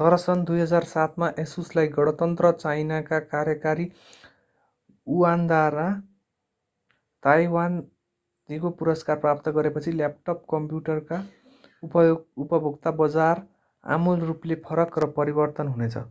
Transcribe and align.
तर 0.00 0.14
सन् 0.20 0.42
2007 0.50 1.16
मा 1.22 1.26
asusलाई 1.42 1.88
गणतन्त्र 1.96 2.50
चाइनाका 2.62 3.18
कार्यकारी 3.32 3.84
युआनद्वारा 3.84 5.86
ताईवान 7.24 7.78
दीगो 8.48 8.70
पुरस्कार 8.80 9.18
प्रदान 9.24 9.54
गरेपछि 9.58 9.92
ल्यापटप 9.98 10.44
कम्प्युटरका 10.54 11.18
उपभोक्ता 12.44 12.90
बजार 13.02 13.42
आमूल 13.84 14.24
रूपले 14.30 14.56
फरक 14.68 14.98
र 15.04 15.10
परिवर्तन 15.20 15.74
हुनेछ। 15.74 15.96